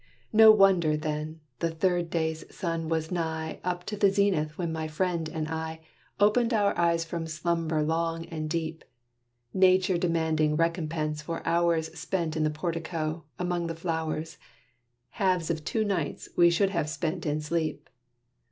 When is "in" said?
12.35-12.43, 17.27-17.39